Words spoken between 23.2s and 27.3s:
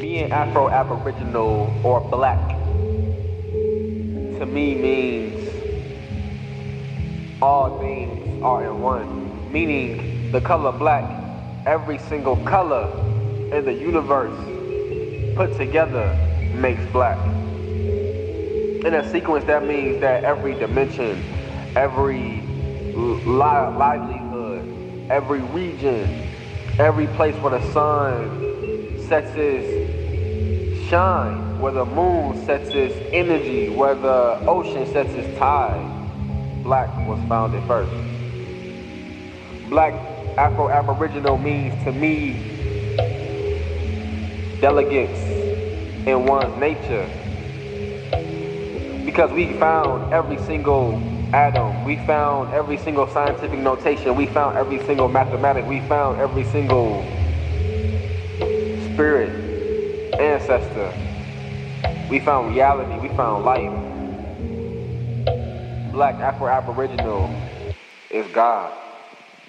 livelihood, every region, every